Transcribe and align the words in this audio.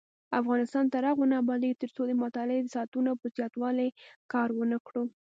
افغانستان 0.39 0.85
تر 0.93 1.03
هغو 1.09 1.23
نه 1.31 1.35
ابادیږي، 1.43 1.79
ترڅو 1.81 2.01
د 2.07 2.11
مطالعې 2.23 2.61
د 2.63 2.67
ساعتونو 2.75 3.11
په 3.21 3.25
زیاتوالي 3.37 3.89
کار 4.33 4.49
ونکړو. 4.59 5.03